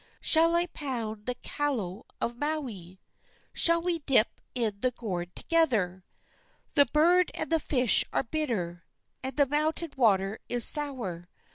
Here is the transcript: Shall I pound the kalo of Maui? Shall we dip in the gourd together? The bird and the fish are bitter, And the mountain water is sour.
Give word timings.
Shall 0.19 0.55
I 0.55 0.65
pound 0.65 1.27
the 1.27 1.35
kalo 1.43 2.07
of 2.19 2.35
Maui? 2.35 2.99
Shall 3.53 3.79
we 3.83 3.99
dip 3.99 4.41
in 4.55 4.79
the 4.79 4.89
gourd 4.89 5.35
together? 5.35 6.03
The 6.73 6.87
bird 6.87 7.29
and 7.35 7.51
the 7.51 7.59
fish 7.59 8.03
are 8.11 8.23
bitter, 8.23 8.83
And 9.21 9.37
the 9.37 9.45
mountain 9.45 9.91
water 9.95 10.39
is 10.49 10.65
sour. 10.65 11.29